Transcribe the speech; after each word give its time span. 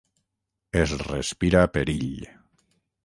Es 0.83 0.95
respira 1.09 1.63
perill. 1.77 2.25